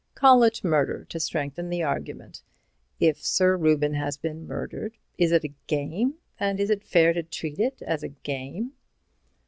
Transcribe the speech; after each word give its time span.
Call 0.15 0.41
it 0.41 0.63
murder, 0.63 1.05
to 1.09 1.19
strengthen 1.19 1.69
the 1.69 1.83
argument. 1.83 2.41
If 2.99 3.23
Sir 3.23 3.55
Reuben 3.55 3.93
has 3.93 4.17
been 4.17 4.47
murdered, 4.47 4.97
is 5.19 5.31
it 5.31 5.43
a 5.43 5.53
game? 5.67 6.15
and 6.39 6.59
is 6.59 6.71
it 6.71 6.83
fair 6.83 7.13
to 7.13 7.21
treat 7.21 7.59
it 7.59 7.83
as 7.83 8.01
a 8.01 8.07
game?" 8.09 8.71